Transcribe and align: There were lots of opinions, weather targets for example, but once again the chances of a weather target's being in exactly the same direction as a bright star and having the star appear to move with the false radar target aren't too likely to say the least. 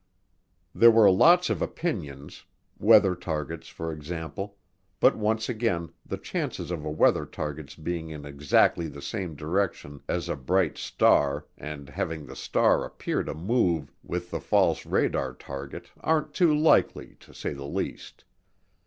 There 0.73 0.89
were 0.89 1.11
lots 1.11 1.51
of 1.51 1.61
opinions, 1.61 2.45
weather 2.79 3.13
targets 3.13 3.67
for 3.67 3.91
example, 3.93 4.57
but 4.99 5.15
once 5.15 5.47
again 5.47 5.91
the 6.03 6.17
chances 6.17 6.71
of 6.71 6.83
a 6.83 6.89
weather 6.89 7.23
target's 7.23 7.75
being 7.75 8.09
in 8.09 8.25
exactly 8.25 8.87
the 8.87 8.99
same 9.03 9.35
direction 9.35 10.01
as 10.09 10.27
a 10.27 10.35
bright 10.35 10.79
star 10.79 11.45
and 11.55 11.87
having 11.87 12.25
the 12.25 12.35
star 12.35 12.83
appear 12.83 13.21
to 13.23 13.35
move 13.35 13.91
with 14.01 14.31
the 14.31 14.41
false 14.41 14.87
radar 14.87 15.33
target 15.35 15.91
aren't 15.99 16.33
too 16.33 16.51
likely 16.57 17.15
to 17.19 17.31
say 17.31 17.53
the 17.53 17.67
least. 17.67 18.23